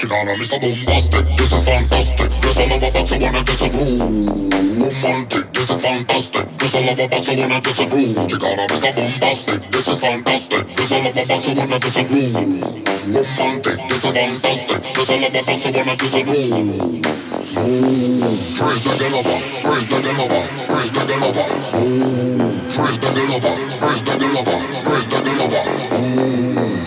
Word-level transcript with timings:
Chicana, 0.00 0.32
Mr. 0.32 0.56
Boombastic, 0.58 1.36
this 1.36 1.52
is 1.52 1.68
fantastic. 1.68 2.30
Dress 2.40 2.58
alla 2.58 2.78
var 2.80 2.90
back, 2.90 3.12
I 3.12 3.20
wanna 3.20 3.44
dance 3.44 3.64
a 3.64 3.68
groove 3.68 4.00
Romantic, 4.80 5.52
this 5.52 5.68
is 5.68 5.76
fantastic. 5.84 6.46
Dress 6.56 6.74
alla 6.74 6.94
var 6.96 7.08
back, 7.08 7.28
I 7.28 7.36
wanna 7.36 7.60
dance 7.60 7.82
a 7.82 7.86
groove 7.86 8.16
Killarna 8.30 8.64
mista 8.70 8.92
bombaster, 8.96 9.60
det 9.70 9.76
är 9.76 9.96
fantastic. 10.00 10.64
Dress 10.72 10.92
alla 10.94 11.04
var 11.04 11.20
back, 11.20 11.28
I 11.28 11.54
wanna 11.60 11.78
dance 11.78 12.00
a 12.00 12.04
groove 12.08 12.32
Romantic, 13.12 13.76
det 13.76 14.08
är 14.08 14.12
fantastic. 14.16 14.80
Dress 14.94 15.10
alla 15.10 15.28
var 15.28 15.44
back, 15.44 15.66
I 15.66 15.76
wanna 15.76 15.96
dance 16.00 16.16
a 16.16 16.24
groove 16.24 17.04
Chris 18.56 18.80
Dagalova, 18.86 19.36
Chris 19.64 19.84
Dagalova, 19.92 20.40
Chris 20.70 20.90
Dagalova 20.96 21.44
Chris 22.72 22.96
Dagalova, 23.04 23.52
Chris 23.80 24.02
Dagalova, 24.08 24.56
Chris 24.84 25.06
Dagalova 25.12 26.39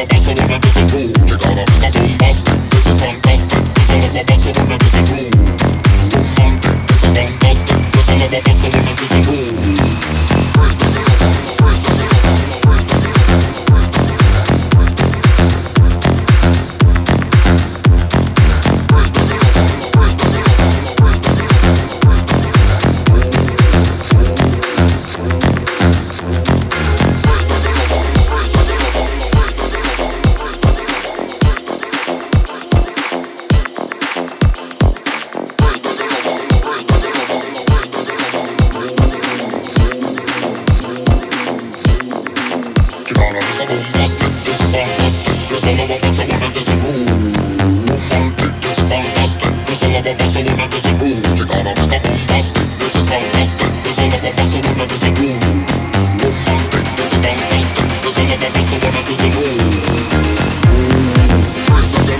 never 0.00 0.14
bounce 0.14 0.28
around 0.28 0.52
a 0.52 0.58
busy 0.60 1.12
pool. 1.12 1.26
Check 1.26 1.46
out 1.46 1.69
Каждый 61.66 62.19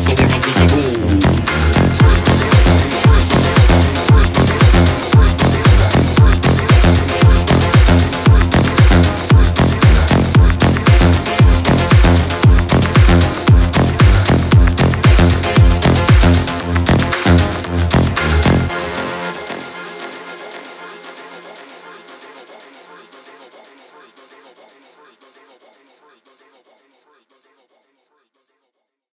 It's 0.00 0.37